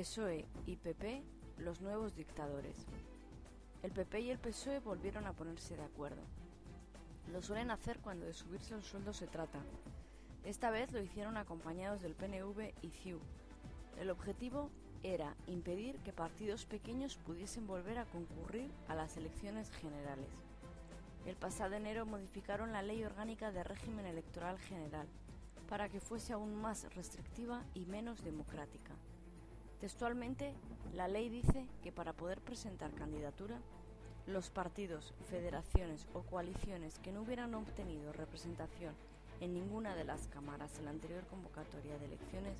PSOE 0.00 0.46
y 0.64 0.76
PP, 0.76 1.22
los 1.58 1.82
nuevos 1.82 2.16
dictadores. 2.16 2.86
El 3.82 3.92
PP 3.92 4.20
y 4.20 4.30
el 4.30 4.38
PSOE 4.38 4.80
volvieron 4.80 5.26
a 5.26 5.34
ponerse 5.34 5.76
de 5.76 5.82
acuerdo. 5.82 6.22
Lo 7.30 7.42
suelen 7.42 7.70
hacer 7.70 7.98
cuando 7.98 8.24
de 8.24 8.32
subirse 8.32 8.72
el 8.72 8.82
sueldo 8.82 9.12
se 9.12 9.26
trata. 9.26 9.60
Esta 10.42 10.70
vez 10.70 10.90
lo 10.92 11.02
hicieron 11.02 11.36
acompañados 11.36 12.00
del 12.00 12.14
PNV 12.14 12.72
y 12.80 12.88
CIU. 12.88 13.20
El 14.00 14.08
objetivo 14.08 14.70
era 15.02 15.36
impedir 15.46 15.98
que 15.98 16.14
partidos 16.14 16.64
pequeños 16.64 17.18
pudiesen 17.18 17.66
volver 17.66 17.98
a 17.98 18.06
concurrir 18.06 18.70
a 18.88 18.94
las 18.94 19.18
elecciones 19.18 19.70
generales. 19.70 20.30
El 21.26 21.36
pasado 21.36 21.74
enero 21.74 22.06
modificaron 22.06 22.72
la 22.72 22.80
Ley 22.80 23.04
Orgánica 23.04 23.52
de 23.52 23.64
Régimen 23.64 24.06
Electoral 24.06 24.58
General 24.60 25.06
para 25.68 25.90
que 25.90 26.00
fuese 26.00 26.32
aún 26.32 26.54
más 26.54 26.86
restrictiva 26.94 27.62
y 27.74 27.84
menos 27.84 28.24
democrática. 28.24 28.94
Textualmente, 29.80 30.52
la 30.94 31.08
ley 31.08 31.28
dice 31.28 31.66
que 31.82 31.90
para 31.90 32.12
poder 32.12 32.40
presentar 32.40 32.92
candidatura, 32.92 33.58
los 34.26 34.50
partidos, 34.50 35.14
federaciones 35.30 36.06
o 36.12 36.20
coaliciones 36.22 36.98
que 36.98 37.12
no 37.12 37.22
hubieran 37.22 37.54
obtenido 37.54 38.12
representación 38.12 38.94
en 39.40 39.54
ninguna 39.54 39.94
de 39.96 40.04
las 40.04 40.26
cámaras 40.28 40.78
en 40.78 40.84
la 40.84 40.90
anterior 40.90 41.26
convocatoria 41.26 41.98
de 41.98 42.06
elecciones 42.06 42.58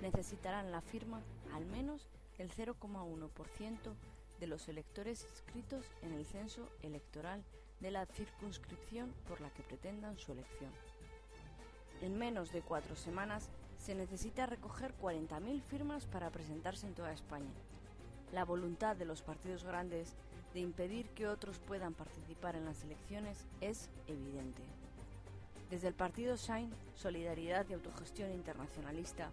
necesitarán 0.00 0.72
la 0.72 0.80
firma 0.80 1.20
al 1.54 1.66
menos 1.66 2.08
del 2.38 2.50
0,1% 2.50 3.76
de 4.40 4.46
los 4.46 4.66
electores 4.68 5.26
inscritos 5.30 5.84
en 6.02 6.14
el 6.14 6.24
censo 6.24 6.66
electoral 6.82 7.44
de 7.80 7.90
la 7.90 8.06
circunscripción 8.06 9.12
por 9.28 9.40
la 9.40 9.50
que 9.50 9.62
pretendan 9.62 10.18
su 10.18 10.32
elección. 10.32 10.70
En 12.00 12.18
menos 12.18 12.50
de 12.50 12.62
cuatro 12.62 12.96
semanas 12.96 13.50
se 13.82 13.96
necesita 13.96 14.46
recoger 14.46 14.94
40.000 15.02 15.60
firmas 15.60 16.06
para 16.06 16.30
presentarse 16.30 16.86
en 16.86 16.94
toda 16.94 17.12
España. 17.12 17.50
La 18.32 18.44
voluntad 18.44 18.94
de 18.94 19.04
los 19.04 19.22
partidos 19.22 19.64
grandes 19.64 20.14
de 20.54 20.60
impedir 20.60 21.08
que 21.10 21.26
otros 21.26 21.58
puedan 21.58 21.92
participar 21.92 22.54
en 22.54 22.64
las 22.64 22.84
elecciones 22.84 23.44
es 23.60 23.90
evidente. 24.06 24.62
Desde 25.68 25.88
el 25.88 25.94
partido 25.94 26.36
SHINE, 26.36 26.72
Solidaridad 26.94 27.66
y 27.68 27.72
Autogestión 27.72 28.30
Internacionalista, 28.32 29.30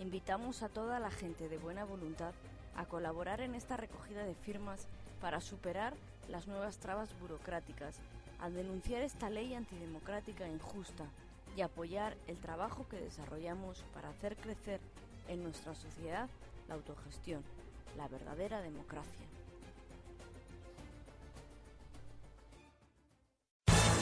invitamos 0.00 0.64
a 0.64 0.68
toda 0.68 0.98
la 0.98 1.10
gente 1.10 1.48
de 1.48 1.58
buena 1.58 1.84
voluntad 1.84 2.32
a 2.74 2.86
colaborar 2.86 3.40
en 3.40 3.54
esta 3.54 3.76
recogida 3.76 4.24
de 4.24 4.34
firmas 4.34 4.88
para 5.20 5.40
superar 5.40 5.94
las 6.28 6.48
nuevas 6.48 6.78
trabas 6.78 7.16
burocráticas, 7.20 8.00
a 8.40 8.50
denunciar 8.50 9.02
esta 9.02 9.30
ley 9.30 9.54
antidemocrática 9.54 10.46
e 10.46 10.52
injusta 10.52 11.04
y 11.56 11.62
apoyar 11.62 12.16
el 12.26 12.38
trabajo 12.38 12.86
que 12.88 13.00
desarrollamos 13.00 13.84
para 13.94 14.08
hacer 14.08 14.36
crecer 14.36 14.80
en 15.28 15.42
nuestra 15.42 15.74
sociedad 15.74 16.28
la 16.68 16.74
autogestión, 16.74 17.42
la 17.96 18.08
verdadera 18.08 18.62
democracia. 18.62 19.26